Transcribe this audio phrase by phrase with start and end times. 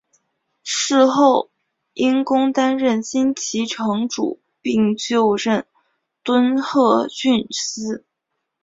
[0.63, 1.51] 事后
[1.93, 5.67] 因公担任金崎城主并就任
[6.23, 8.03] 敦贺郡司。